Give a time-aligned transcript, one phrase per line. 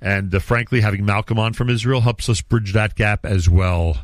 [0.00, 3.98] And uh, frankly, having Malcolm on from Israel helps us bridge that gap as well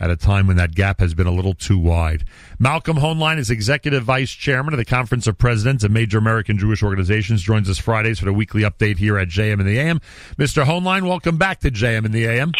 [0.00, 2.24] at a time when that gap has been a little too wide.
[2.58, 6.82] Malcolm Hoenlein is Executive Vice Chairman of the Conference of Presidents of Major American Jewish
[6.82, 10.00] Organizations, joins us Fridays for the weekly update here at JM in the AM.
[10.36, 10.64] Mr.
[10.64, 12.52] Hoenlein, welcome back to JM in the AM.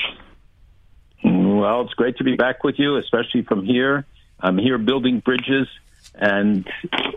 [1.25, 4.05] Well, it's great to be back with you, especially from here.
[4.41, 5.69] I'm here building bridges,
[6.15, 6.69] and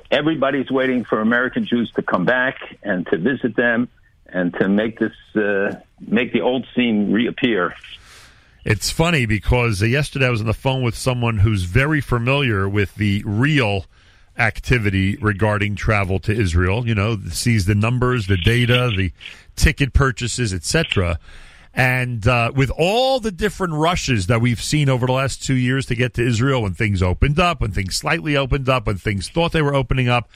[0.09, 3.89] everybody's waiting for American Jews to come back and to visit them
[4.34, 7.76] and to make this uh, make the old scene reappear.
[8.63, 12.70] It's funny because uh, yesterday I was on the phone with someone who's very familiar
[12.70, 13.85] with the real
[14.38, 16.88] activity regarding travel to Israel.
[16.88, 19.12] You know, sees the numbers, the data, the
[19.55, 21.20] ticket purchases, etc.
[21.73, 25.85] And uh, with all the different rushes that we've seen over the last two years
[25.88, 29.29] to get to Israel, when things opened up, when things slightly opened up, when things
[29.29, 30.29] thought they were opening up,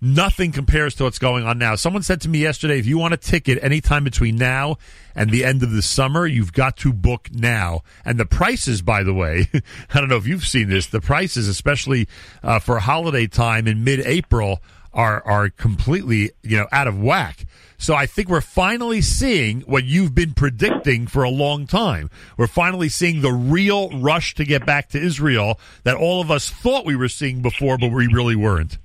[0.00, 1.74] nothing compares to what's going on now.
[1.74, 4.76] Someone said to me yesterday, if you want a ticket anytime between now
[5.14, 7.82] and the end of the summer, you've got to book now.
[8.04, 11.48] And the prices, by the way, I don't know if you've seen this, the prices,
[11.48, 12.08] especially
[12.42, 17.44] uh, for holiday time in mid-April, are are completely you know out of whack.
[17.76, 22.10] So I think we're finally seeing what you've been predicting for a long time.
[22.36, 26.50] We're finally seeing the real rush to get back to Israel that all of us
[26.50, 28.78] thought we were seeing before, but we really weren't.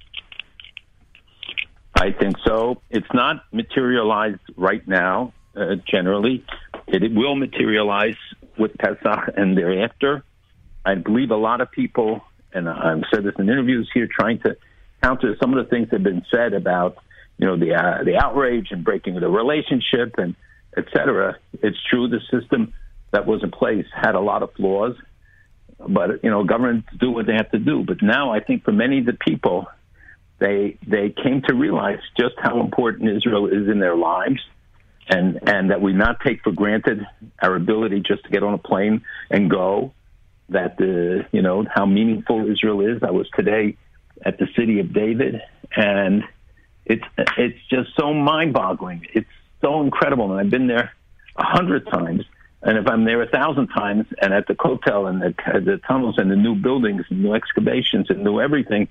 [1.95, 2.81] I think so.
[2.89, 6.45] It's not materialized right now, uh, generally.
[6.87, 8.17] It, it will materialize
[8.57, 10.23] with Pesach and thereafter.
[10.85, 12.21] I believe a lot of people,
[12.53, 14.57] and I've said this in interviews here, trying to
[15.01, 16.97] counter some of the things that have been said about,
[17.37, 20.35] you know, the uh, the outrage and breaking the relationship and
[20.75, 21.37] et cetera.
[21.61, 22.73] It's true the system
[23.11, 24.95] that was in place had a lot of flaws,
[25.87, 27.83] but you know, governments do what they have to do.
[27.83, 29.67] But now I think for many of the people,
[30.43, 34.41] they they came to realize just how important Israel is in their lives,
[35.07, 37.05] and and that we not take for granted
[37.41, 39.93] our ability just to get on a plane and go.
[40.49, 43.01] That the you know how meaningful Israel is.
[43.01, 43.77] I was today
[44.25, 45.41] at the city of David,
[45.75, 46.23] and
[46.85, 47.05] it's
[47.37, 49.07] it's just so mind-boggling.
[49.13, 50.91] It's so incredible, and I've been there
[51.37, 52.25] a hundred times.
[52.65, 55.33] And if I'm there a thousand times, and at the hotel and the,
[55.69, 58.87] the tunnels and the new buildings and new excavations and new everything,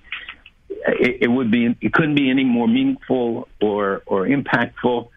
[0.87, 5.09] it, it would be it couldn't be any more meaningful or or impactful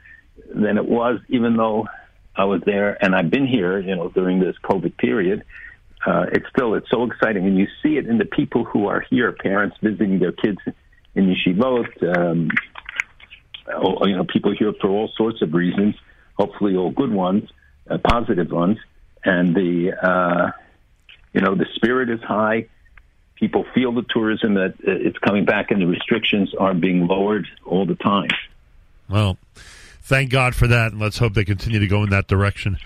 [0.54, 1.88] than it was, even though
[2.36, 5.44] I was there and I've been here, you know, during this COVID period.
[6.06, 9.04] Uh, it's still it's so exciting, and you see it in the people who are
[9.10, 10.60] here, parents visiting their kids
[11.16, 12.18] in yeshivot.
[12.18, 12.50] Um,
[13.68, 15.96] you know, people here for all sorts of reasons,
[16.38, 17.50] hopefully all good ones,
[17.90, 18.78] uh, positive ones,
[19.24, 20.52] and the uh,
[21.34, 22.68] you know the spirit is high
[23.36, 27.48] people feel the tourism that uh, it's coming back and the restrictions are being lowered
[27.66, 28.30] all the time.
[29.10, 29.38] Well,
[30.02, 32.78] thank God for that, and let's hope they continue to go in that direction.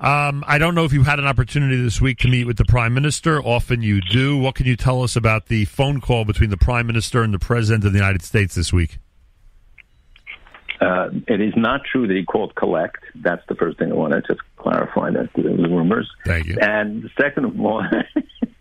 [0.00, 2.64] Um, I don't know if you had an opportunity this week to meet with the
[2.64, 3.40] Prime Minister.
[3.40, 4.36] Often you do.
[4.36, 7.38] What can you tell us about the phone call between the Prime Minister and the
[7.38, 8.98] President of the United States this week?
[10.80, 12.98] Uh, it is not true that he called collect.
[13.14, 15.10] That's the first thing I want to just clarify.
[15.10, 16.10] That the rumors.
[16.26, 16.58] Thank you.
[16.60, 17.82] And second of all,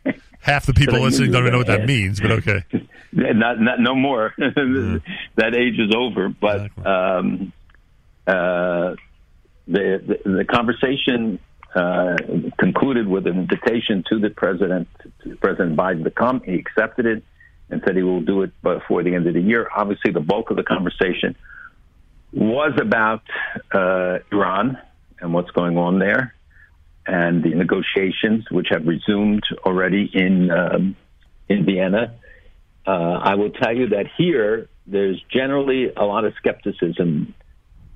[0.43, 2.63] half the people listening don't even know what that means, but okay.
[3.13, 4.33] not, not no more.
[4.37, 6.27] that age is over.
[6.29, 7.53] But um,
[8.27, 8.95] uh,
[9.67, 11.39] the, the, the conversation
[11.73, 12.17] uh,
[12.59, 14.89] concluded with an invitation to the president,
[15.23, 16.41] to President Biden, to come.
[16.41, 17.23] He accepted it
[17.69, 19.69] and said he will do it before the end of the year.
[19.73, 21.37] Obviously, the bulk of the conversation
[22.33, 23.23] was about
[23.71, 24.77] uh, Iran
[25.21, 26.35] and what's going on there
[27.05, 30.95] and the negotiations, which have resumed already in um,
[31.49, 32.15] in Vienna.
[32.85, 37.33] Uh, I will tell you that here there's generally a lot of skepticism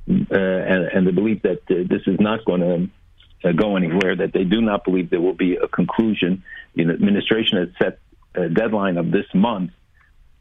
[0.10, 4.16] uh, and, and, the belief that uh, this is not going to uh, go anywhere.
[4.16, 6.44] That they do not believe there will be a conclusion.
[6.76, 8.00] The administration has set
[8.34, 9.72] a deadline of this month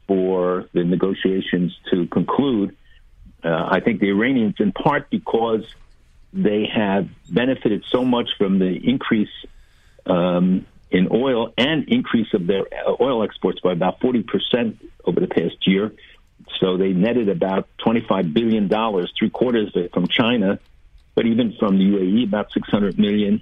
[0.07, 2.77] for the negotiations to conclude.
[3.43, 5.65] Uh, I think the Iranians, in part because
[6.43, 9.29] they have benefited so much from the increase
[10.05, 12.63] um, in oil and increase of their
[13.01, 15.91] oil exports by about 40% over the past year.
[16.59, 18.69] So they netted about $25 billion,
[19.17, 20.59] three quarters of it from China,
[21.15, 23.41] but even from the UAE, about 600 million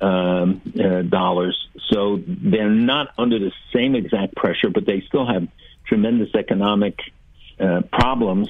[0.00, 1.68] um, uh, dollars.
[1.90, 5.46] So they're not under the same exact pressure, but they still have
[5.86, 6.98] tremendous economic
[7.60, 8.48] uh, problems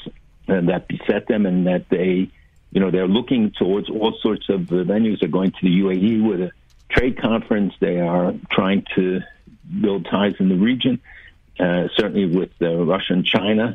[0.49, 2.31] uh, that beset them and that they
[2.71, 5.21] you know, they're looking towards all sorts of venues.
[5.21, 6.51] They're going to the UAE with a
[6.91, 7.75] trade conference.
[7.81, 9.21] They are trying to
[9.81, 11.01] build ties in the region,
[11.59, 13.75] uh, certainly with uh, Russia and China.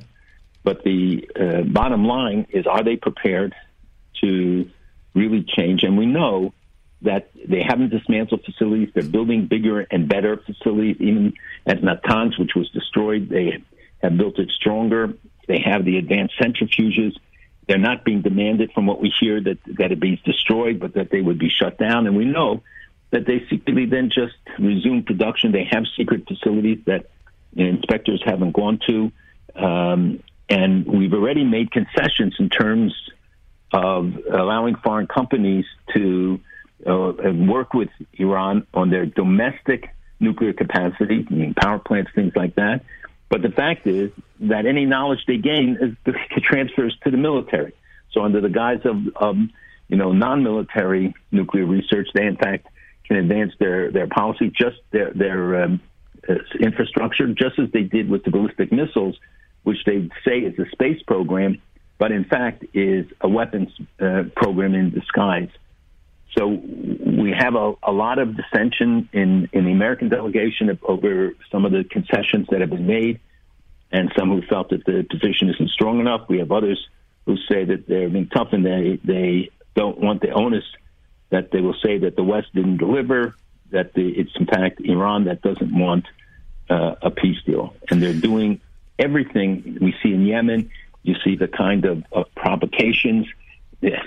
[0.64, 3.54] But the uh, bottom line is, are they prepared
[4.22, 4.70] to
[5.14, 5.84] really change?
[5.84, 6.54] and we know
[7.02, 8.90] that they haven't dismantled facilities.
[8.94, 10.98] They're building bigger and better facilities.
[11.00, 11.34] Even
[11.66, 13.64] at Natanz, which was destroyed, they
[14.02, 15.14] have built it stronger.
[15.48, 17.16] They have the advanced centrifuges.
[17.68, 21.10] They're not being demanded from what we hear that, that it be destroyed, but that
[21.10, 22.06] they would be shut down.
[22.06, 22.62] And we know
[23.12, 25.52] that they secretly then just resume production.
[25.52, 27.10] They have secret facilities that
[27.56, 29.12] inspectors haven't gone to.
[29.56, 32.94] Um, and we've already made concessions in terms
[33.74, 35.66] of allowing foreign companies
[35.96, 36.40] to
[36.86, 39.90] uh, work with Iran on their domestic
[40.20, 42.84] nuclear capacity, meaning power plants, things like that.
[43.36, 47.74] But the fact is that any knowledge they gain is transfers to the military.
[48.14, 49.36] So under the guise of, of
[49.90, 52.68] you know non-military nuclear research, they in fact
[53.04, 55.82] can advance their their policy, just their their um,
[56.30, 59.18] uh, infrastructure, just as they did with the ballistic missiles,
[59.64, 61.62] which they say is a space program,
[61.98, 63.68] but in fact is a weapons
[64.00, 65.50] uh, program in disguise.
[66.38, 71.66] So we have a, a lot of dissension in, in the American delegation over some
[71.66, 73.20] of the concessions that have been made,
[73.92, 76.28] and some who felt that the position isn't strong enough.
[76.28, 76.86] We have others
[77.26, 80.66] who say that they're being tough and they, they don't want the onus
[81.30, 83.36] that they will say that the West didn't deliver,
[83.72, 86.06] that the, it's in fact Iran that doesn't want
[86.70, 87.74] uh, a peace deal.
[87.90, 88.62] And they're doing
[89.00, 90.72] everything we see in Yemen.
[91.04, 93.28] You see the kind of, of provocations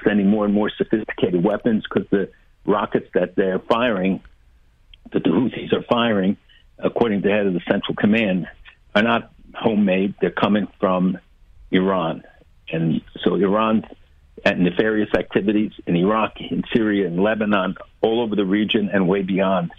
[0.04, 2.30] sending more and more sophisticated weapons because the
[2.64, 4.20] rockets that they're firing,
[5.12, 6.36] that the Houthis are firing,
[6.78, 8.46] according to the head of the Central Command,
[8.94, 10.14] are not homemade.
[10.20, 11.18] They're coming from
[11.70, 12.22] Iran.
[12.70, 13.84] And so Iran's
[14.44, 19.22] at nefarious activities in Iraq, in Syria, in Lebanon, all over the region and way
[19.22, 19.72] beyond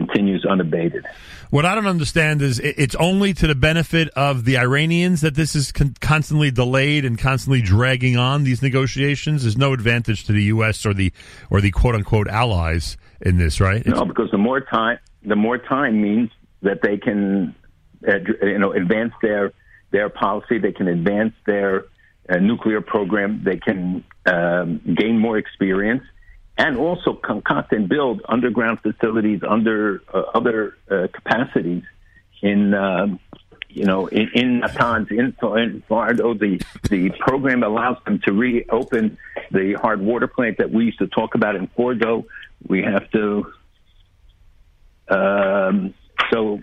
[0.00, 1.04] continues unabated.
[1.50, 5.56] What I don't understand is it's only to the benefit of the Iranians that this
[5.56, 9.42] is con- constantly delayed and constantly dragging on these negotiations.
[9.42, 10.86] There's no advantage to the U.S.
[10.86, 11.12] or the
[11.50, 13.84] or the quote unquote allies in this, right?
[13.84, 16.30] No, because the more time, the more time means
[16.62, 17.54] that they can,
[18.06, 19.52] uh, you know, advance their
[19.90, 20.58] their policy.
[20.58, 21.86] They can advance their
[22.28, 23.42] uh, nuclear program.
[23.44, 26.04] They can um, gain more experience
[26.60, 31.84] and also concoct and build underground facilities under uh, other uh, capacities
[32.42, 33.06] in, uh,
[33.70, 36.38] you know, in, in Natanz, in, in Fordo.
[36.38, 36.60] The,
[36.90, 39.16] the program allows them to reopen
[39.50, 42.26] the hard water plant that we used to talk about in Fordo.
[42.68, 43.52] We have to,
[45.08, 45.94] um,
[46.30, 46.60] so,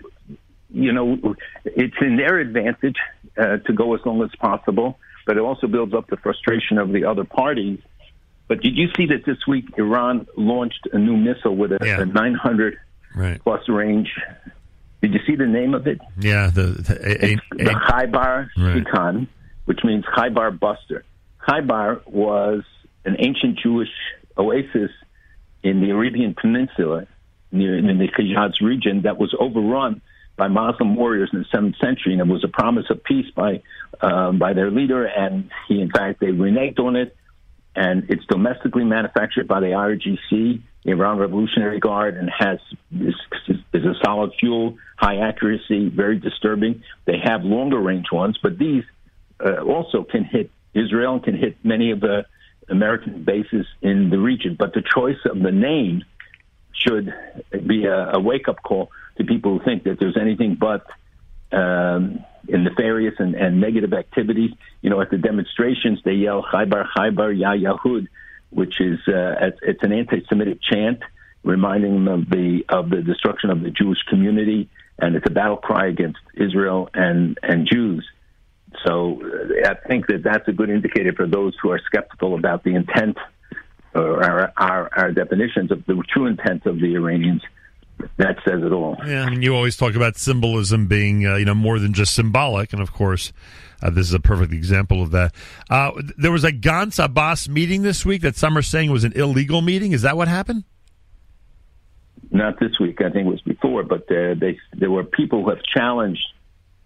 [0.70, 1.34] you know,
[1.64, 2.98] it's in their advantage
[3.36, 4.96] uh, to go as long as possible,
[5.26, 7.80] but it also builds up the frustration of the other parties
[8.48, 12.00] but did you see that this week Iran launched a new missile with a, yeah.
[12.00, 12.78] a 900
[13.14, 13.40] right.
[13.42, 14.10] plus range?
[15.02, 16.00] Did you see the name of it?
[16.18, 19.28] Yeah, the the, a, a, the right.
[19.66, 21.04] which means Khaybar Buster.
[21.46, 22.64] Khaybar was
[23.04, 23.90] an ancient Jewish
[24.36, 24.90] oasis
[25.62, 27.06] in the Arabian Peninsula,
[27.52, 30.00] near in the Hijaz region, that was overrun
[30.36, 33.62] by Muslim warriors in the seventh century, and it was a promise of peace by
[34.00, 35.04] uh, by their leader.
[35.04, 37.16] And he, in fact, they reneged on it
[37.74, 42.58] and it's domestically manufactured by the IRGC, the Iran Revolutionary Guard, and has
[42.92, 43.14] is,
[43.72, 46.82] is a solid fuel, high accuracy, very disturbing.
[47.04, 48.84] They have longer range ones, but these
[49.44, 52.26] uh, also can hit Israel and can hit many of the
[52.68, 54.56] American bases in the region.
[54.58, 56.04] But the choice of the name
[56.72, 57.12] should
[57.66, 60.86] be a, a wake up call to people who think that there's anything but
[61.56, 64.52] um, in nefarious and, and negative activities.
[64.82, 68.08] You know, at the demonstrations, they yell "Khaybar, Khaybar, Ya Yahud,"
[68.50, 71.00] which is uh, it's an anti-Semitic chant
[71.44, 75.56] reminding them of the of the destruction of the Jewish community, and it's a battle
[75.56, 78.06] cry against Israel and and Jews.
[78.84, 82.64] So uh, I think that that's a good indicator for those who are skeptical about
[82.64, 83.16] the intent
[83.94, 87.42] or our, our, our definitions of the true intent of the Iranians
[88.16, 88.96] that says it all.
[89.06, 92.14] Yeah, I mean, you always talk about symbolism being, uh, you know, more than just
[92.14, 93.32] symbolic, and of course,
[93.82, 95.34] uh, this is a perfect example of that.
[95.70, 99.12] Uh, there was a Gantz Abbas meeting this week that some are saying was an
[99.12, 99.92] illegal meeting.
[99.92, 100.64] Is that what happened?
[102.30, 103.00] Not this week.
[103.00, 106.26] I think it was before, but uh, they, there were people who have challenged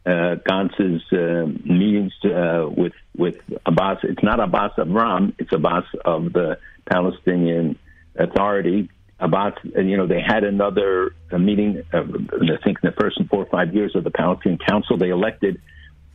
[0.04, 3.98] uh, Gantz's uh, meetings uh, with with Abbas.
[4.02, 5.34] It's not Abbas of Ram.
[5.38, 7.78] It's Abbas of the Palestinian
[8.16, 8.90] Authority
[9.22, 13.46] about, you know, they had another meeting, uh, I think in the first four or
[13.46, 15.62] five years of the Palestinian Council, they elected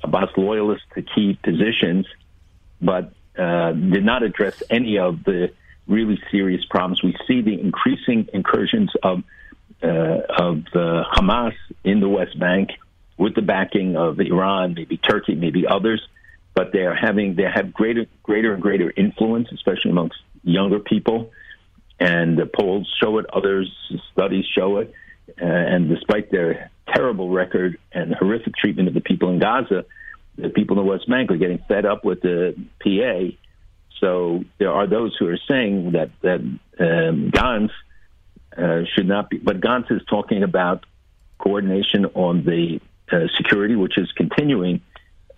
[0.03, 2.05] Abbas loyalists to key positions,
[2.81, 5.53] but uh, did not address any of the
[5.87, 7.01] really serious problems.
[7.01, 9.23] We see the increasing incursions of
[9.81, 12.71] uh, of Hamas in the West Bank
[13.17, 16.05] with the backing of Iran, maybe Turkey, maybe others,
[16.53, 21.31] but they are having they have greater greater and greater influence, especially amongst younger people,
[21.99, 23.25] and the polls show it.
[23.33, 23.71] Others
[24.11, 24.93] studies show it.
[25.41, 29.85] Uh, and despite their terrible record and horrific treatment of the people in Gaza,
[30.37, 33.35] the people in the West Bank are getting fed up with the PA.
[33.99, 37.71] So there are those who are saying that that um, Gantz
[38.55, 40.85] uh, should not be, but Gantz is talking about
[41.39, 42.79] coordination on the
[43.11, 44.81] uh, security, which is continuing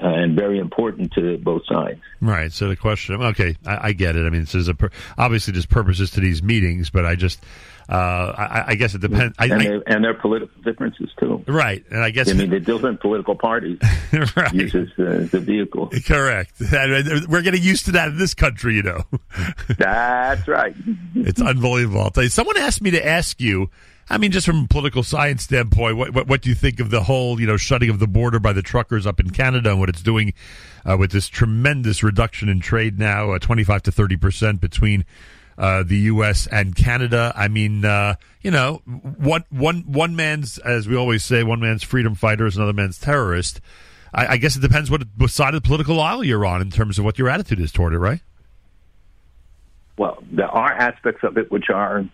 [0.02, 2.00] uh, and very important to both sides.
[2.22, 2.52] Right.
[2.52, 4.26] So the question, okay, I, I get it.
[4.26, 4.76] I mean, this is a
[5.18, 7.44] obviously there's purposes to these meetings, but I just,
[7.90, 9.36] uh, I, I, guess it depends.
[9.40, 11.44] And, I, and their political differences too.
[11.48, 11.84] Right.
[11.90, 13.80] And I guess I mean the different political parties
[14.36, 14.54] right.
[14.54, 15.90] uses uh, the vehicle.
[16.06, 16.54] Correct.
[16.60, 19.04] We're getting used to that in this country, you know.
[19.80, 20.76] That's right.
[21.16, 22.02] it's unbelievable.
[22.02, 22.30] I'll tell you.
[22.30, 23.72] Someone asked me to ask you
[24.12, 26.90] I mean, just from a political science standpoint, what, what, what do you think of
[26.90, 29.80] the whole, you know, shutting of the border by the truckers up in Canada and
[29.80, 30.34] what it's doing
[30.84, 35.06] uh, with this tremendous reduction in trade now, uh, 25 to 30 percent between
[35.60, 36.48] uh, the U.S.
[36.48, 37.34] and Canada.
[37.36, 41.84] I mean, uh, you know, one, one, one man's, as we always say, one man's
[41.84, 43.60] freedom fighter is another man's terrorist.
[44.14, 46.72] I, I guess it depends what, what side of the political aisle you're on in
[46.72, 48.22] terms of what your attitude is toward it, right?
[49.98, 52.06] Well, there are aspects of it which are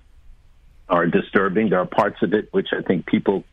[0.90, 1.70] are disturbing.
[1.70, 3.44] There are parts of it which I think people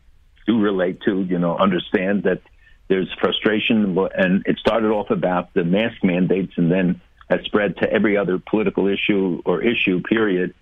[0.47, 2.41] do relate to, you know, understand that
[2.87, 3.97] there's frustration.
[4.15, 8.37] And it started off about the mask mandates and then has spread to every other
[8.39, 10.53] political issue or issue, period.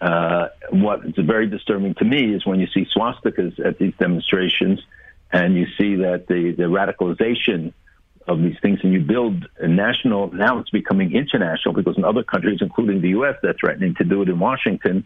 [0.00, 4.80] Uh, what is very disturbing to me is when you see swastikas at these demonstrations
[5.30, 7.72] and you see that the, the radicalization
[8.28, 12.22] of these things and you build a national, now it's becoming international because in other
[12.22, 15.04] countries, including the U.S., they're threatening to do it in Washington.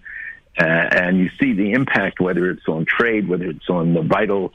[0.59, 4.53] Uh, and you see the impact, whether it's on trade, whether it's on the vital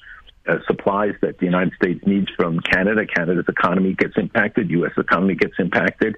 [0.48, 3.06] uh, supplies that the United States needs from Canada.
[3.06, 4.94] Canada's economy gets impacted, U.S.
[4.98, 6.18] economy gets impacted,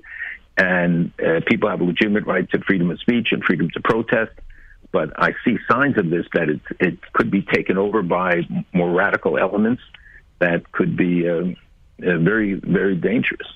[0.57, 4.31] and uh, people have a legitimate right to freedom of speech and freedom to protest.
[4.91, 8.41] But I see signs of this that it, it could be taken over by
[8.73, 9.81] more radical elements
[10.39, 13.47] that could be uh, uh very, very dangerous.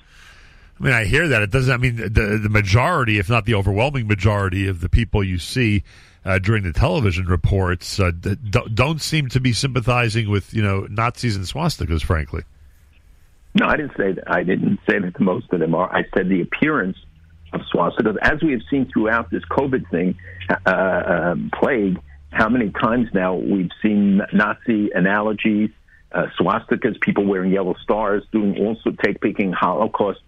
[0.80, 1.42] I mean, I hear that.
[1.42, 1.72] It doesn't.
[1.72, 5.82] I mean, the the majority, if not the overwhelming majority, of the people you see
[6.24, 11.36] uh, during the television reports uh, don't seem to be sympathizing with you know Nazis
[11.36, 12.02] and swastikas.
[12.02, 12.44] Frankly,
[13.58, 14.24] no, I didn't say that.
[14.30, 15.92] I didn't say that most of them are.
[15.92, 16.96] I said the appearance
[17.52, 20.18] of swastikas, as we have seen throughout this COVID thing,
[20.50, 21.98] uh, uh, plague.
[22.30, 25.70] How many times now we've seen Nazi analogies,
[26.12, 30.20] uh, swastikas, people wearing yellow stars, doing also take picking Holocaust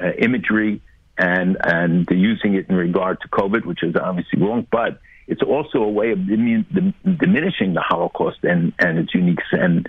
[0.00, 0.82] uh, imagery
[1.16, 4.66] and and using it in regard to COVID, which is obviously wrong.
[4.70, 9.86] But it's also a way of diminishing the Holocaust and, and its unique and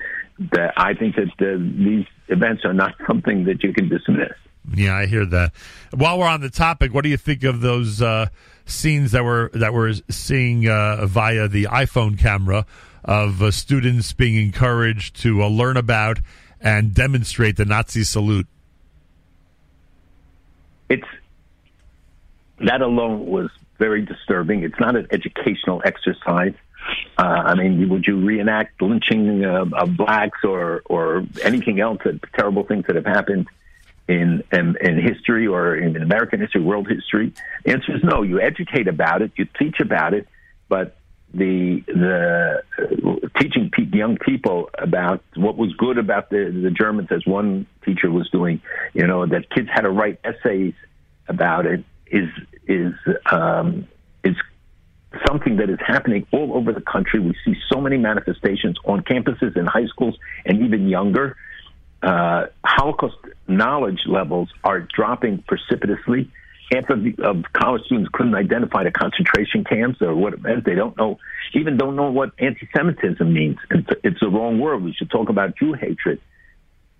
[0.51, 4.33] that I think that the, these events are not something that you can dismiss.
[4.75, 5.53] Yeah, I hear that.
[5.95, 8.27] While we're on the topic, what do you think of those uh,
[8.65, 12.65] scenes that we're that we're seeing uh, via the iPhone camera
[13.03, 16.19] of uh, students being encouraged to uh, learn about
[16.59, 18.47] and demonstrate the Nazi salute?
[20.89, 21.07] It's
[22.59, 24.63] that alone was very disturbing.
[24.63, 26.53] It's not an educational exercise.
[27.17, 31.99] Uh, I mean, would you reenact lynching uh, of blacks or or anything else?
[32.05, 33.47] That terrible things that have happened
[34.07, 37.33] in, in in history or in American history, world history?
[37.65, 38.21] The answer is no.
[38.21, 40.27] You educate about it, you teach about it,
[40.67, 40.97] but
[41.33, 47.09] the the uh, teaching pe- young people about what was good about the the Germans,
[47.11, 48.61] as one teacher was doing,
[48.93, 50.73] you know, that kids had to write essays
[51.27, 52.29] about it is
[52.69, 52.93] is
[53.29, 53.87] um,
[54.23, 54.35] is
[55.27, 57.19] something that is happening all over the country.
[57.19, 61.35] We see so many manifestations on campuses in high schools and even younger.
[62.01, 66.31] Uh, Holocaust knowledge levels are dropping precipitously.
[66.71, 70.65] Half of, the, of college students couldn't identify the concentration camps or what it meant.
[70.65, 71.17] They don't know,
[71.55, 73.57] even don't know what anti-Semitism means.
[73.71, 74.83] It's, it's wrong word.
[74.83, 76.21] We should talk about Jew hatred.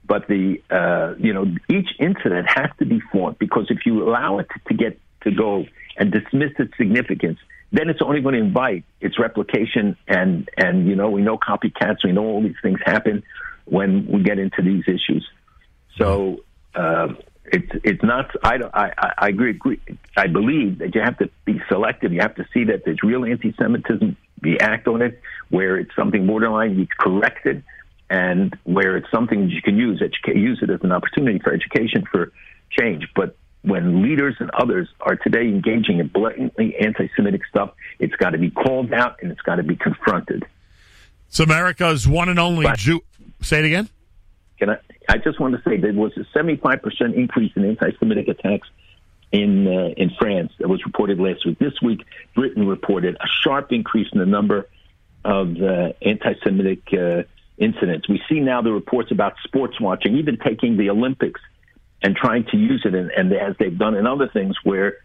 [0.03, 4.39] But the uh, you know each incident has to be fought because if you allow
[4.39, 5.65] it to get to go
[5.97, 7.39] and dismiss its significance,
[7.71, 9.95] then it's only going to invite its replication.
[10.07, 11.97] And and you know we know copycats.
[12.03, 13.23] We know all these things happen
[13.65, 15.27] when we get into these issues.
[15.97, 16.43] So
[16.75, 17.09] uh,
[17.45, 18.31] it's it's not.
[18.43, 19.79] I, I I agree, agree.
[20.15, 22.11] I believe that you have to be selective.
[22.13, 24.17] You have to see that there's real anti-Semitism.
[24.43, 26.77] You act on it where it's something borderline.
[26.79, 27.63] You correct it
[28.09, 31.53] and where it's something that you can use, educa- use it as an opportunity for
[31.53, 32.31] education for
[32.71, 33.07] change.
[33.15, 38.38] But when leaders and others are today engaging in blatantly anti-Semitic stuff, it's got to
[38.38, 40.46] be called out and it's got to be confronted.
[41.28, 43.01] It's America's one and only Jew.
[43.42, 43.89] Say it again.
[44.58, 44.78] Can I?
[45.08, 48.68] I just want to say there was a 75% increase in anti-Semitic attacks
[49.32, 51.60] in uh, in France that was reported last week.
[51.60, 54.68] This week, Britain reported a sharp increase in the number
[55.24, 57.24] of uh, anti-Semitic uh,
[57.58, 58.08] incidents.
[58.08, 61.42] We see now the reports about sports washing, even taking the Olympics
[62.01, 64.98] and trying to use it, and, and as they've done in other things where.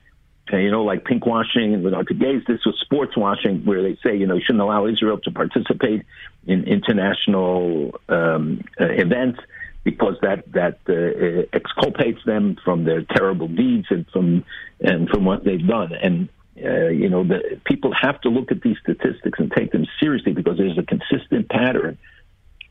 [0.53, 3.83] Uh, you know, like pink washing and with to gays, this was sports washing, where
[3.83, 6.05] they say, you know, you shouldn't allow Israel to participate
[6.47, 9.41] in international um, uh, events
[9.85, 14.45] because that that uh, exculpates them from their terrible deeds and from
[14.81, 15.93] and from what they've done.
[15.95, 16.29] And
[16.63, 20.33] uh, you know, the, people have to look at these statistics and take them seriously
[20.33, 21.99] because there's a consistent pattern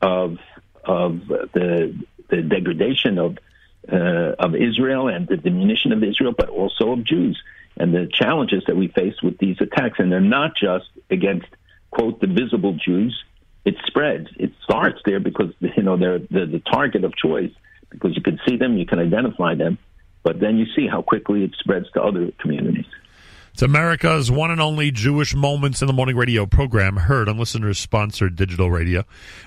[0.02, 0.38] of
[0.84, 1.96] of the
[2.28, 3.38] the degradation of
[3.90, 7.40] uh, of Israel and the diminution of Israel, but also of Jews
[7.76, 9.98] and the challenges that we face with these attacks.
[9.98, 11.46] And they're not just against
[11.90, 13.24] quote the visible Jews
[13.64, 14.28] it spreads.
[14.36, 17.52] It starts there because you know they're, they're the target of choice
[17.90, 19.78] because you can see them, you can identify them,
[20.22, 22.86] but then you see how quickly it spreads to other communities.
[23.54, 27.78] It's America's one and only Jewish Moments in the Morning radio program, heard on listeners
[27.78, 29.04] sponsored digital radio.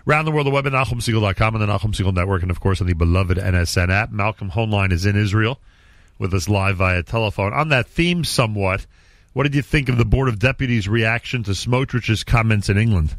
[0.07, 2.79] Around the world, the web at NachumSegal.com and the Nachum Segal Network, and of course
[2.79, 4.13] on the beloved NSN app.
[4.13, 5.59] Malcolm Hoenlein is in Israel
[6.19, 7.51] with us live via telephone.
[7.51, 8.85] On that theme, somewhat,
[9.33, 13.13] what did you think of the Board of Deputies' reaction to Smotrich's comments in England?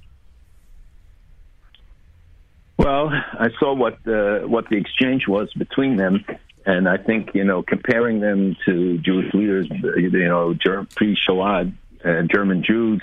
[2.79, 6.25] Well, I saw what the what the exchange was between them,
[6.69, 10.55] and I think you know comparing them to Jewish leaders, you know,
[10.95, 11.73] pre-Shoah
[12.05, 13.01] uh, German Jews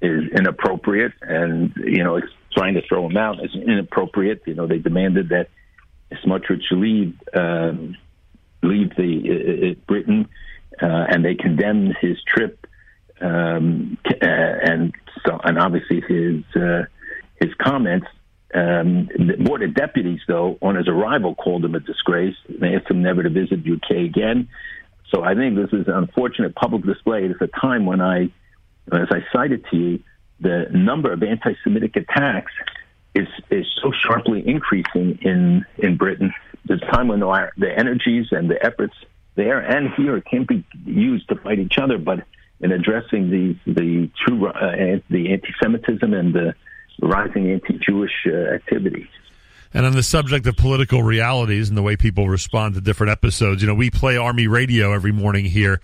[0.00, 2.20] is inappropriate, and you know,
[2.56, 4.42] trying to throw them out is inappropriate.
[4.46, 5.48] You know, they demanded that
[6.24, 7.96] Smotrich leave um,
[8.62, 10.28] leave the uh, uh, Britain,
[10.80, 12.66] uh, and they condemned his trip,
[13.20, 14.94] um, uh, and
[15.26, 16.84] so and obviously his uh,
[17.40, 18.06] his comments
[18.54, 22.36] um, the Board of Deputies, though, on his arrival, called him a disgrace.
[22.48, 24.48] They asked him never to visit UK again.
[25.10, 27.24] So I think this is an unfortunate public display.
[27.24, 28.24] It's a time when I,
[28.92, 30.02] as I cited to you,
[30.40, 32.52] the number of anti-Semitic attacks
[33.14, 36.32] is is so sharply increasing in in Britain.
[36.64, 38.94] There's time when the, the energies and the efforts
[39.34, 42.24] there and here can be used to fight each other, but
[42.60, 46.54] in addressing the the true uh, the anti-Semitism and the
[47.02, 49.08] rising anti-Jewish uh, activity.
[49.74, 53.62] And on the subject of political realities and the way people respond to different episodes,
[53.62, 55.80] you know, we play Army radio every morning here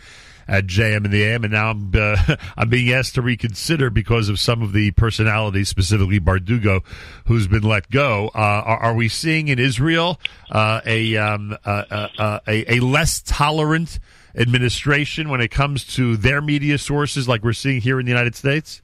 [0.47, 4.29] at JM in the AM, and now I'm uh, I'm being asked to reconsider because
[4.29, 6.83] of some of the personalities, specifically Bardugo,
[7.27, 8.29] who's been let go.
[8.35, 10.19] Uh, are, are, we seeing in Israel
[10.51, 13.99] uh, a, um, uh, uh, uh, a a less tolerant
[14.35, 18.35] administration when it comes to their media sources, like we're seeing here in the United
[18.35, 18.81] States?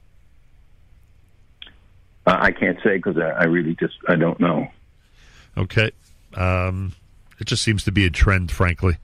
[2.25, 4.67] Uh, I can't say because I, I, really just I don't know.
[5.57, 5.91] Okay,
[6.33, 6.93] um,
[7.39, 8.97] it just seems to be a trend, frankly,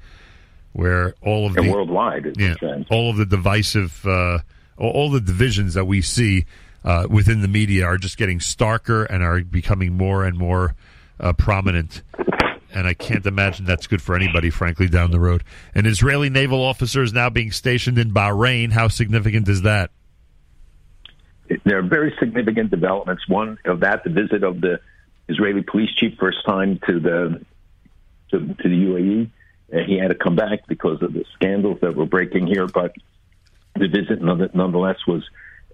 [0.73, 2.55] where all of and the worldwide, yeah,
[2.89, 4.39] all of the divisive, uh,
[4.77, 6.45] all, all, the divisions that we see
[6.83, 10.75] uh, within the media are just getting starker and are becoming more and more
[11.19, 12.01] uh, prominent.
[12.73, 15.43] And I can't imagine that's good for anybody, frankly, down the road.
[15.75, 18.71] An Israeli naval officer is now being stationed in Bahrain.
[18.71, 19.91] How significant is that?
[21.63, 23.27] There are very significant developments.
[23.27, 24.79] One of that, the visit of the
[25.27, 27.45] Israeli police chief, first time to the
[28.31, 29.29] to, to the UAE.
[29.73, 32.93] Uh, he had to come back because of the scandals that were breaking here, but
[33.75, 35.23] the visit nonetheless was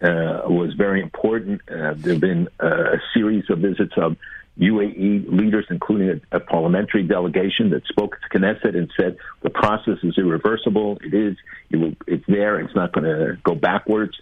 [0.01, 1.61] uh, was very important.
[1.69, 4.15] Uh, there have been uh, a series of visits of
[4.59, 9.97] UAE leaders, including a, a, parliamentary delegation that spoke to Knesset and said the process
[10.03, 10.97] is irreversible.
[11.03, 11.37] It is.
[11.69, 12.59] It will, it's there.
[12.59, 14.15] It's not going to go backwards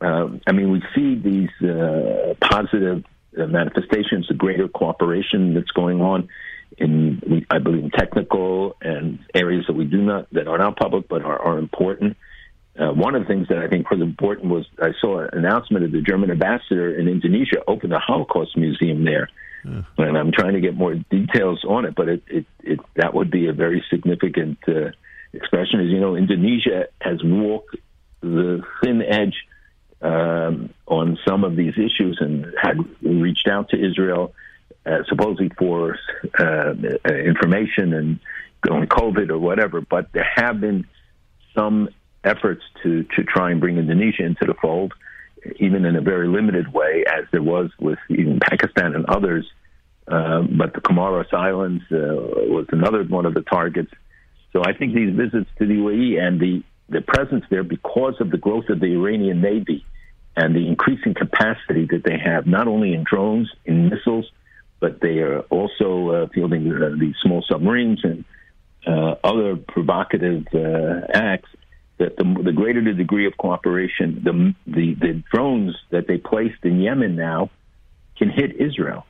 [0.00, 6.28] uh, I mean, we see these uh, positive manifestations the greater cooperation that's going on
[6.78, 11.08] in, I believe, in technical and areas that we do not that are not public
[11.08, 12.16] but are, are important.
[12.78, 15.84] Uh, one of the things that I think was important was I saw an announcement
[15.84, 19.28] of the German ambassador in Indonesia opened a Holocaust museum there,
[19.64, 19.82] yeah.
[19.98, 21.94] and I'm trying to get more details on it.
[21.94, 24.90] But it, it, it that would be a very significant uh,
[25.32, 25.80] expression.
[25.80, 27.76] As you know, Indonesia has walked
[28.22, 29.34] the thin edge
[30.02, 34.32] um, on some of these issues and had reached out to Israel
[34.86, 35.98] uh, supposedly for
[36.38, 36.72] uh,
[37.08, 38.20] information and
[38.70, 39.80] on COVID or whatever.
[39.80, 40.86] But there have been
[41.54, 41.90] some
[42.24, 44.92] efforts to, to try and bring Indonesia into the fold,
[45.58, 49.46] even in a very limited way, as there was with even Pakistan and others.
[50.08, 51.96] Uh, but the Comoros Islands uh,
[52.48, 53.92] was another one of the targets.
[54.52, 58.30] So I think these visits to the UAE and the, the presence there, because of
[58.30, 59.84] the growth of the Iranian Navy,
[60.40, 64.24] and the increasing capacity that they have, not only in drones, in missiles,
[64.80, 68.24] but they are also uh, fielding uh, these small submarines and
[68.86, 71.50] uh, other provocative uh, acts,
[71.98, 76.64] that the, the greater the degree of cooperation, the, the the drones that they placed
[76.64, 77.50] in Yemen now
[78.16, 79.04] can hit Israel.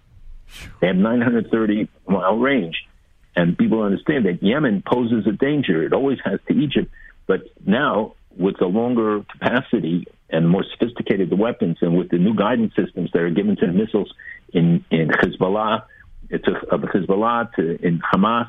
[0.80, 2.88] They have 930 mile range,
[3.36, 5.84] and people understand that Yemen poses a danger.
[5.84, 6.90] It always has to Egypt,
[7.28, 12.34] but now with the longer capacity and more sophisticated the weapons, and with the new
[12.34, 14.12] guidance systems that are given to the missiles
[14.52, 15.84] in in Hezbollah,
[16.28, 18.46] it's a, of Hezbollah to in Hamas,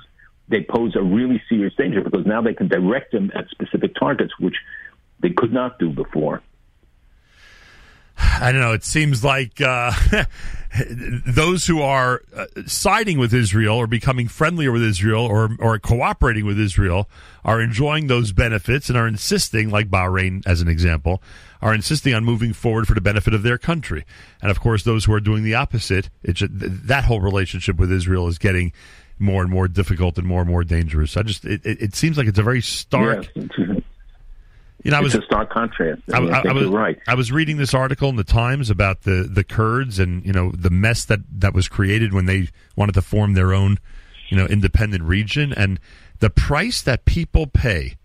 [0.47, 4.33] they pose a really serious danger because now they can direct them at specific targets,
[4.39, 4.55] which
[5.19, 6.41] they could not do before.
[8.21, 8.73] I don't know.
[8.73, 9.91] It seems like uh,
[11.25, 16.45] those who are uh, siding with Israel or becoming friendlier with Israel or or cooperating
[16.45, 17.09] with Israel
[17.43, 21.21] are enjoying those benefits and are insisting, like Bahrain as an example,
[21.61, 24.05] are insisting on moving forward for the benefit of their country.
[24.41, 28.27] And of course, those who are doing the opposite, just, that whole relationship with Israel
[28.27, 28.71] is getting
[29.19, 31.15] more and more difficult and more and more dangerous.
[31.15, 33.27] I just it, it, seems like it's a very stark.
[33.35, 33.47] Yes.
[34.83, 36.01] You know, I was it's a stark contrast.
[36.11, 36.99] I, I, I was right.
[37.07, 40.51] I was reading this article in the Times about the the Kurds and you know
[40.51, 43.77] the mess that that was created when they wanted to form their own
[44.29, 45.79] you know independent region and
[46.19, 47.97] the price that people pay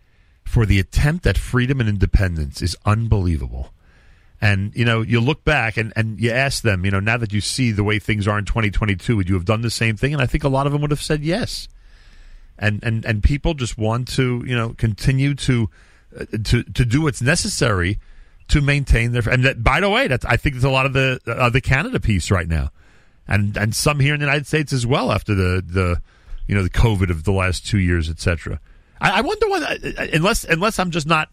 [0.45, 3.73] for the attempt at freedom and independence is unbelievable.
[4.41, 7.33] And you know, you look back and, and you ask them, you know, now that
[7.33, 10.13] you see the way things are in 2022, would you have done the same thing?
[10.13, 11.69] And I think a lot of them would have said yes.
[12.59, 15.69] And and and people just want to, you know, continue to
[16.45, 17.99] to to do what's necessary
[18.49, 19.29] to maintain their.
[19.29, 21.61] And that, by the way, that's I think there's a lot of the uh, the
[21.61, 22.71] Canada piece right now,
[23.27, 26.03] and and some here in the United States as well after the the
[26.47, 28.61] you know the COVID of the last two years, etc.
[29.01, 29.79] I, I wonder why,
[30.13, 31.29] unless unless I'm just not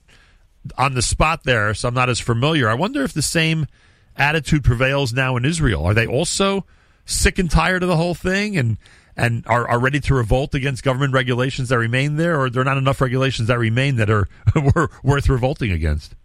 [0.77, 2.69] on the spot there, so I'm not as familiar.
[2.69, 3.67] I wonder if the same
[4.15, 5.85] attitude prevails now in Israel.
[5.85, 6.65] Are they also
[7.05, 8.77] sick and tired of the whole thing and
[9.15, 12.65] and are, are ready to revolt against government regulations that remain there, or there are
[12.65, 14.27] not enough regulations that remain that are
[15.03, 16.15] worth revolting against?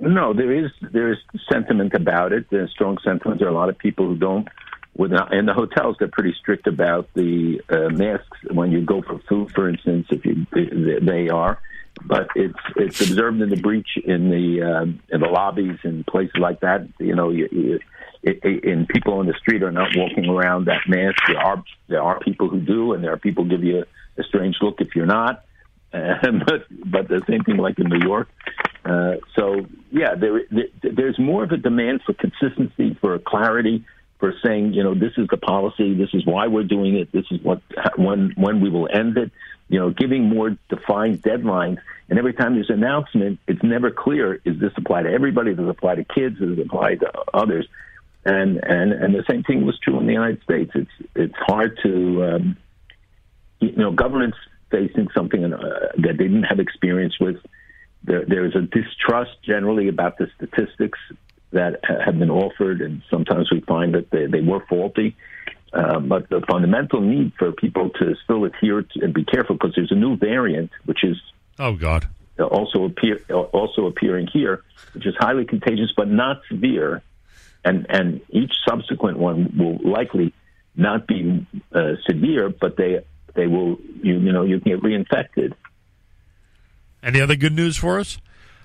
[0.00, 1.18] No, there is there is
[1.50, 2.46] sentiment about it.
[2.50, 3.38] There's strong sentiment.
[3.38, 4.48] There are a lot of people who don't.
[4.96, 9.20] With in the hotels, they're pretty strict about the uh, masks when you go for
[9.28, 10.08] food, for instance.
[10.10, 10.46] If you
[11.00, 11.60] they are,
[12.04, 16.36] but it's it's observed in the breach in the uh, in the lobbies and places
[16.38, 16.86] like that.
[16.98, 17.80] You know, you, you,
[18.24, 21.18] and people on the street are not walking around that mask.
[21.26, 24.20] There are there are people who do, and there are people who give you a,
[24.20, 25.44] a strange look if you're not.
[25.92, 26.14] Uh,
[26.46, 28.28] but but the same thing like in New York.
[28.84, 33.84] Uh, so yeah, there, there there's more of a demand for consistency, for clarity,
[34.18, 37.26] for saying you know this is the policy, this is why we're doing it, this
[37.30, 37.60] is what
[37.96, 39.32] when when we will end it
[39.72, 41.78] you know, giving more defined deadlines.
[42.10, 45.54] And every time there's an announcement, it's never clear: is this apply to everybody?
[45.54, 46.38] Does it apply to kids?
[46.38, 47.66] Does it apply to others?
[48.24, 50.70] And and and the same thing was true in the United States.
[50.74, 52.56] It's it's hard to um,
[53.58, 54.36] you know governments
[54.70, 55.58] facing something uh,
[55.96, 57.36] that they didn't have experience with.
[58.04, 60.98] There, there's a distrust generally about the statistics
[61.52, 65.16] that have been offered, and sometimes we find that they, they were faulty.
[65.72, 69.74] Uh, but the fundamental need for people to still adhere to, and be careful because
[69.74, 71.16] there's a new variant, which is
[71.58, 72.06] oh god,
[72.38, 77.02] also appear also appearing here, which is highly contagious but not severe,
[77.64, 80.32] and and each subsequent one will likely
[80.74, 85.54] not be uh, severe, but they they will you you know you can get reinfected.
[87.02, 88.18] Any other good news for us?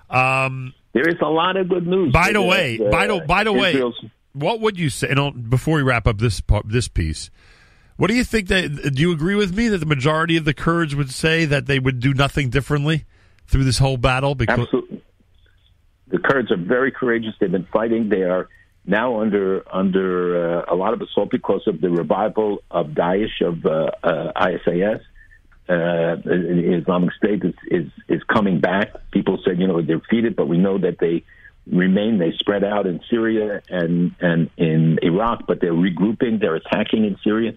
[0.10, 2.14] Um, there is a lot of good news.
[2.14, 3.82] By the way, uh, by the by the way,
[4.34, 5.10] what would you say?
[5.10, 7.30] And before we wrap up this part, this piece,
[7.98, 8.94] what do you think that?
[8.94, 11.80] Do you agree with me that the majority of the Kurds would say that they
[11.80, 13.06] would do nothing differently
[13.48, 14.36] through this whole battle?
[14.36, 15.04] Because Absolutely.
[16.10, 17.34] The Kurds are very courageous.
[17.40, 18.10] They've been fighting.
[18.10, 18.48] They are
[18.88, 23.66] now under under uh, a lot of assault because of the revival of Daesh of
[23.66, 25.02] uh, uh, ISIS.
[25.70, 28.94] Uh, Islamic State is, is is coming back.
[29.12, 31.26] People said, you know, they're defeated, but we know that they
[31.70, 32.18] remain.
[32.18, 36.40] They spread out in Syria and and in Iraq, but they're regrouping.
[36.40, 37.56] They're attacking in Syria.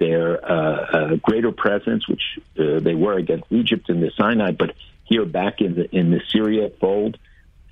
[0.00, 2.22] They're uh, greater presence, which
[2.58, 6.20] uh, they were against Egypt in the Sinai, but here back in the in the
[6.28, 7.18] Syria fold.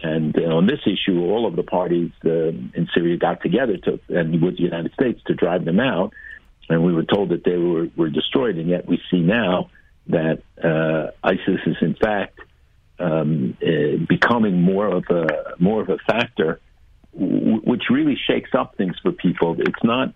[0.03, 4.01] And uh, on this issue, all of the parties uh, in Syria got together to,
[4.09, 6.13] and with the United States to drive them out.
[6.69, 9.71] And we were told that they were, were destroyed, and yet we see now
[10.07, 12.39] that uh, ISIS is in fact
[12.99, 15.27] um, uh, becoming more of a
[15.59, 16.61] more of a factor,
[17.13, 19.57] w- which really shakes up things for people.
[19.59, 20.15] It's not,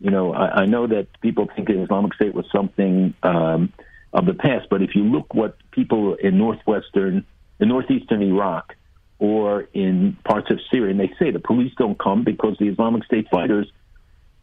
[0.00, 3.72] you know, I, I know that people think the Islamic State was something um,
[4.12, 7.24] of the past, but if you look what people in northwestern,
[7.60, 8.74] in northeastern Iraq,
[9.22, 13.04] or in parts of Syria, and they say the police don't come because the Islamic
[13.04, 13.70] State fighters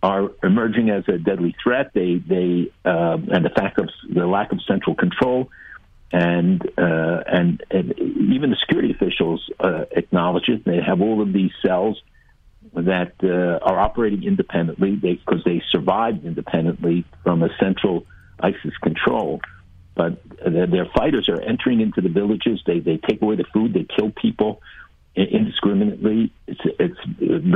[0.01, 1.91] are emerging as a deadly threat.
[1.93, 5.49] They they uh, and the fact of the lack of central control,
[6.13, 10.63] and uh, and, and even the security officials uh, acknowledge it.
[10.63, 12.01] They have all of these cells
[12.73, 18.05] that uh, are operating independently because they, they survived independently from a central
[18.39, 19.41] ISIS control.
[19.99, 20.13] But
[20.45, 22.61] their, fighters are entering into the villages.
[22.65, 23.73] They they take away the food.
[23.73, 24.61] They kill people
[25.13, 26.31] indiscriminately.
[26.47, 26.97] It's it's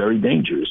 [0.01, 0.67] very dangerous.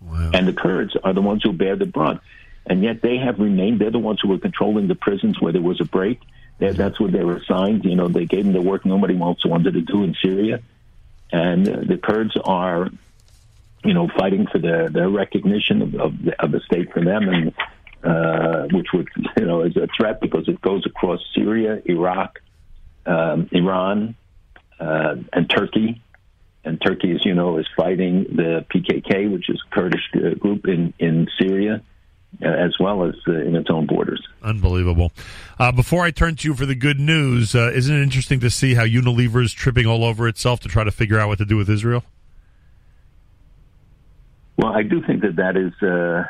[0.00, 0.30] Wow.
[0.32, 2.20] And the Kurds are the ones who bear the brunt.
[2.64, 3.80] And yet they have remained.
[3.80, 6.20] They're the ones who were controlling the prisons where there was a break.
[6.58, 7.84] They're, that's what they were assigned.
[7.84, 10.60] You know, they gave them the work nobody else wanted to do in Syria.
[11.32, 12.88] And uh, the Kurds are,
[13.82, 17.28] you know, fighting for their, their recognition of, of, the, of the state for them,
[17.28, 17.52] and
[18.02, 22.38] uh, which would, you know, is a threat because it goes across Syria, Iraq,
[23.06, 24.16] um, Iran,
[24.78, 26.02] uh, and Turkey
[26.64, 30.66] and Turkey, as you know, is fighting the PKK, which is a Kurdish uh, group
[30.68, 31.82] in in Syria.
[32.40, 34.24] Uh, as well as uh, in its own borders.
[34.40, 35.10] Unbelievable.
[35.58, 38.50] Uh, before I turn to you for the good news, uh, isn't it interesting to
[38.50, 41.44] see how Unilever is tripping all over itself to try to figure out what to
[41.44, 42.04] do with Israel?
[44.56, 46.22] Well, I do think that that is uh,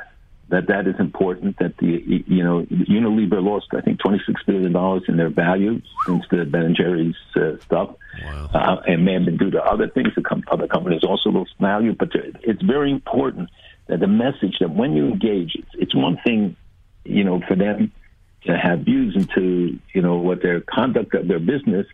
[0.50, 1.58] that that is important.
[1.58, 5.80] That the you know Unilever lost I think twenty six billion dollars in their value
[6.06, 8.50] since the Ben and Jerry's uh, stuff, wow.
[8.52, 10.08] uh, and may have been due to other things.
[10.14, 13.50] The com- other companies also lost value, but it's very important
[13.86, 16.56] that the message that when you engage, it's, it's one thing,
[17.04, 17.92] you know, for them
[18.44, 21.86] to have views into you know what their conduct of their business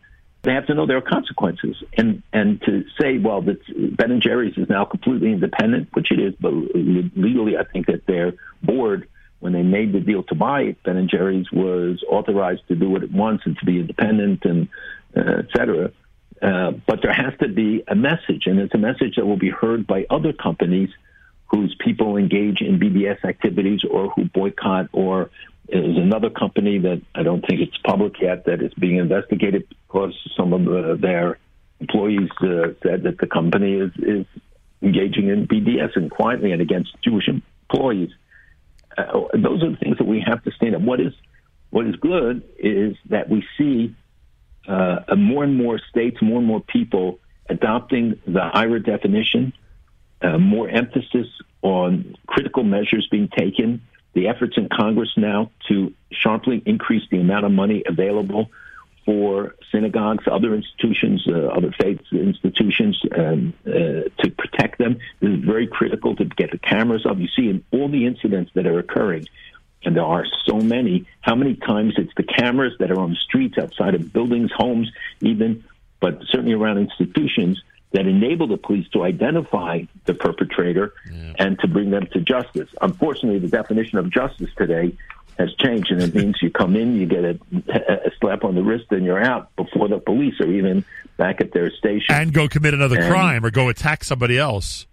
[0.46, 1.76] they have to know there are consequences.
[1.98, 3.58] And and to say, well, that
[3.96, 8.06] Ben and Jerry's is now completely independent, which it is, but legally, I think that
[8.06, 9.08] their board,
[9.40, 13.02] when they made the deal to buy Ben and Jerry's was authorized to do what
[13.02, 14.68] it wants and to be independent and
[15.16, 15.90] uh, et cetera.
[16.40, 19.50] Uh, but there has to be a message, and it's a message that will be
[19.50, 20.90] heard by other companies
[21.46, 25.30] whose people engage in BDS activities or who boycott or
[25.68, 30.14] is another company that I don't think it's public yet that is being investigated because
[30.36, 31.38] some of the, their
[31.80, 34.26] employees uh, said that the company is, is
[34.82, 38.10] engaging in BDS and quietly and against Jewish employees.
[38.96, 40.82] Uh, those are the things that we have to stand up.
[40.82, 41.12] What is
[41.70, 43.94] what is good is that we see
[44.68, 49.52] uh, more and more states, more and more people adopting the IHRA definition,
[50.22, 51.26] uh, more emphasis
[51.62, 53.82] on critical measures being taken
[54.16, 58.50] the efforts in Congress now to sharply increase the amount of money available
[59.04, 64.98] for synagogues, other institutions, uh, other faith institutions um, uh, to protect them.
[65.20, 67.18] This is very critical to get the cameras up.
[67.18, 69.28] You see in all the incidents that are occurring,
[69.84, 73.16] and there are so many, how many times it's the cameras that are on the
[73.16, 75.62] streets outside of buildings, homes, even,
[76.00, 81.32] but certainly around institutions that enable the police to identify the perpetrator yeah.
[81.38, 82.68] and to bring them to justice.
[82.80, 84.96] Unfortunately, the definition of justice today
[85.38, 88.62] has changed, and it means you come in, you get a, a slap on the
[88.62, 90.84] wrist, and you're out before the police are even
[91.16, 92.14] back at their station.
[92.14, 94.86] And go commit another and, crime or go attack somebody else.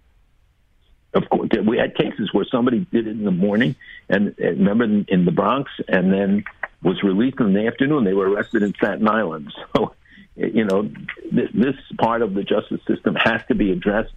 [1.14, 3.76] Of course, we had cases where somebody did it in the morning,
[4.08, 6.44] and, and remember in, in the Bronx, and then
[6.82, 8.04] was released in the afternoon.
[8.04, 9.52] They were arrested in Staten Island.
[9.74, 9.94] So
[10.36, 10.90] you know,
[11.30, 14.12] this, this part of the justice system has to be addressed.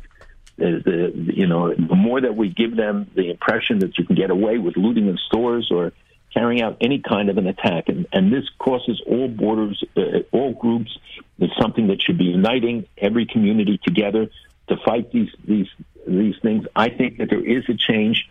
[0.58, 4.32] The, you know, the more that we give them the impression that you can get
[4.32, 5.93] away with looting in stores or
[6.34, 10.53] carrying out any kind of an attack, and, and this crosses all borders, uh, all
[10.53, 10.97] groups.
[11.38, 14.30] It's something that should be uniting every community together
[14.69, 15.67] to fight these these
[16.08, 16.65] these things.
[16.75, 18.27] I think that there is a change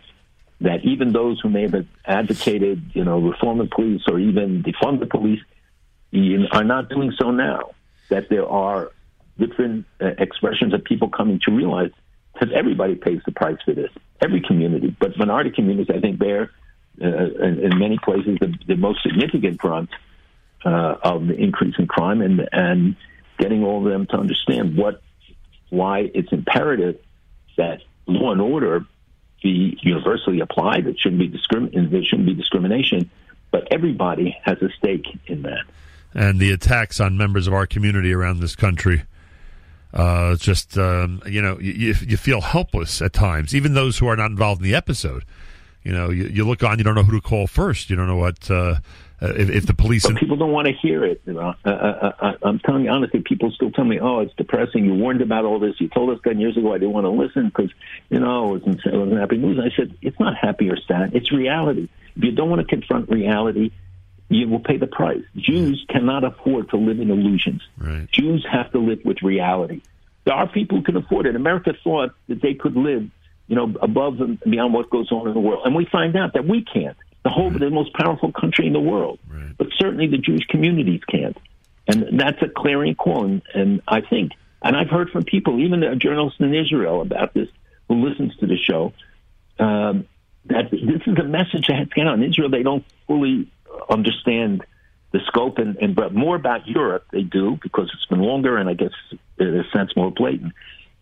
[0.61, 4.99] that even those who may have advocated, you know, reform the police or even defund
[4.99, 5.39] the police,
[6.51, 7.71] are not doing so now
[8.09, 8.91] that there are
[9.37, 11.91] different uh, expressions of people coming to realize
[12.33, 13.89] because everybody pays the price for this,
[14.21, 16.51] every community, but minority communities, I think, bear
[17.01, 19.89] uh, in, in, many places the, the most significant brunt
[20.65, 22.95] uh, of the increase in crime, and and
[23.37, 25.01] getting all of them to understand what
[25.69, 26.99] why it's imperative
[27.57, 28.85] that law and order
[29.43, 30.87] be universally applied.
[30.87, 33.09] It shouldn't be discrimin- There shouldn't be discrimination,
[33.51, 35.65] but everybody has a stake in that
[36.13, 39.03] and the attacks on members of our community around this country.
[39.93, 44.15] Uh, just um, you know, you, you feel helpless at times, even those who are
[44.15, 45.23] not involved in the episode.
[45.83, 47.89] You know, you, you look on, you don't know who to call first.
[47.89, 48.75] You don't know what uh,
[49.21, 50.05] uh if, if, the police.
[50.05, 51.21] But people don't want to hear it.
[51.25, 51.53] You know?
[51.65, 54.83] Uh, uh, uh, I'm telling you honestly, people still tell me, "Oh, it's depressing.
[54.83, 55.79] You warned about all this.
[55.79, 56.73] You told us ten years ago.
[56.73, 57.71] I didn't want to listen because
[58.09, 61.15] you know it wasn't, it wasn't happy news." I said, "It's not happy or sad.
[61.15, 61.87] It's reality.
[62.17, 63.71] If you don't want to confront reality,
[64.29, 65.23] you will pay the price.
[65.35, 67.61] Jews cannot afford to live in illusions.
[67.77, 68.09] Right.
[68.11, 69.81] Jews have to live with reality.
[70.25, 71.35] There are people who can afford it.
[71.35, 73.09] America thought that they could live
[73.47, 75.61] you know, above and beyond what goes on in the world.
[75.65, 76.97] And we find out that we can't.
[77.23, 77.59] The whole, right.
[77.59, 79.57] the most powerful country in the world, right.
[79.57, 81.37] but certainly the Jewish communities can't.
[81.87, 83.25] And that's a clarion call.
[83.25, 87.33] And, and I think, and I've heard from people, even a journalist in Israel about
[87.33, 87.49] this,
[87.87, 88.93] who listens to the show,
[89.59, 90.07] um,
[90.45, 92.21] that this is a message that has gone on.
[92.21, 93.49] In Israel, they don't fully
[93.89, 94.63] understand
[95.11, 98.69] the scope, and, and but more about Europe they do because it's been longer and
[98.69, 98.91] I guess
[99.39, 100.53] in a sense more blatant.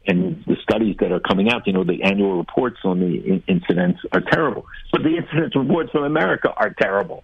[0.08, 3.44] And the studies that are coming out, you know, the annual reports on the in-
[3.48, 4.68] incidents are terrible.
[4.92, 7.24] But the incident reports from America are terrible,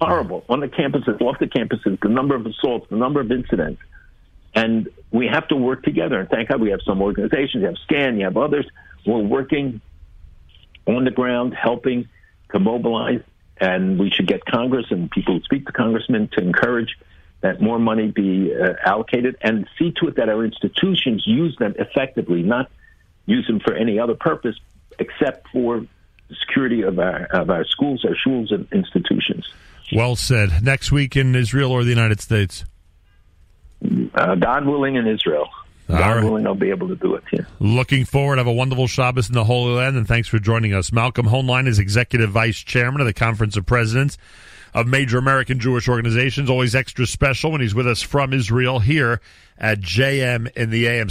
[0.00, 0.44] horrible.
[0.48, 3.80] On the campuses, off the campuses, the number of assaults, the number of incidents.
[4.56, 6.18] And we have to work together.
[6.18, 7.62] And thank God we have some organizations.
[7.62, 8.66] You have SCAN, you have others.
[9.06, 9.80] We're working
[10.86, 12.08] on the ground, helping
[12.52, 13.20] to mobilize.
[13.58, 16.96] And we should get Congress and people who speak to congressmen to encourage
[17.40, 21.74] that more money be uh, allocated and see to it that our institutions use them
[21.78, 22.70] effectively, not
[23.26, 24.56] use them for any other purpose
[24.98, 25.86] except for
[26.28, 29.48] the security of our of our schools, our schools and institutions.
[29.92, 30.62] Well said.
[30.62, 32.64] Next week in Israel or the United States?
[34.14, 35.48] Uh, God willing, in Israel.
[35.88, 36.24] God right.
[36.24, 37.22] willing, I'll be able to do it.
[37.32, 37.44] Yeah.
[37.60, 38.36] Looking forward.
[38.36, 40.92] To have a wonderful Shabbos in the Holy Land, and thanks for joining us.
[40.92, 44.18] Malcolm Hoenlein is Executive Vice Chairman of the Conference of Presidents
[44.74, 46.50] of major American Jewish organizations.
[46.50, 49.20] Always extra special when he's with us from Israel here
[49.58, 51.04] at JM in the AM.